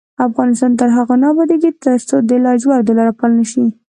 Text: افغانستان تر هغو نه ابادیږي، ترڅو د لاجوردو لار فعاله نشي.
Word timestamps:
افغانستان 0.27 0.71
تر 0.79 0.89
هغو 0.97 1.15
نه 1.21 1.27
ابادیږي، 1.33 1.71
ترڅو 1.83 2.15
د 2.29 2.31
لاجوردو 2.45 2.95
لار 2.97 3.09
فعاله 3.17 3.35
نشي. 3.39 3.65